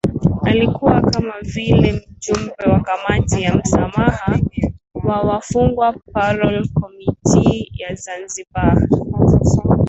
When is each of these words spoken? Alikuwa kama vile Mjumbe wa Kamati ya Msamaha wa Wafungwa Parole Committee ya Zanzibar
Alikuwa 0.43 1.01
kama 1.01 1.33
vile 1.41 1.93
Mjumbe 2.09 2.63
wa 2.71 2.79
Kamati 2.79 3.41
ya 3.41 3.55
Msamaha 3.55 4.39
wa 4.93 5.21
Wafungwa 5.21 5.93
Parole 6.13 6.67
Committee 6.73 7.71
ya 7.77 7.95
Zanzibar 7.95 8.87